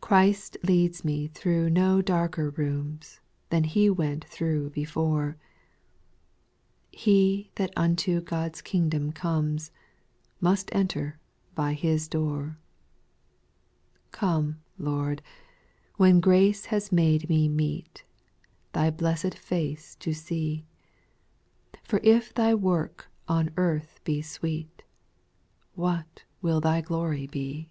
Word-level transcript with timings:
Christ 0.00 0.56
leads 0.62 1.04
me 1.04 1.26
through 1.26 1.70
no 1.70 2.00
darker 2.00 2.50
rooms 2.50 3.18
Than 3.50 3.64
He 3.64 3.90
went 3.90 4.24
through 4.26 4.70
before; 4.70 5.38
He 6.92 7.50
that 7.56 7.72
unto 7.74 8.20
God*s 8.20 8.62
kingdom 8.62 9.10
comes, 9.10 9.72
Must 10.40 10.72
enter 10.72 11.18
by 11.56 11.72
His 11.72 12.06
door. 12.06 12.58
4. 14.12 14.12
Come, 14.12 14.60
Lord, 14.78 15.20
when 15.96 16.20
grace 16.20 16.66
has 16.66 16.92
made 16.92 17.28
me 17.28 17.48
meet 17.48 18.04
Thy 18.72 18.88
blessed 18.88 19.34
face 19.34 19.96
to 19.96 20.12
see; 20.14 20.64
For 21.82 21.98
if 22.04 22.32
Thy 22.32 22.54
work 22.54 23.08
on 23.26 23.50
earth 23.56 23.98
be 24.04 24.22
sweet, 24.22 24.84
What 25.74 26.22
will 26.40 26.60
Thy 26.60 26.82
glory 26.82 27.26
be? 27.26 27.68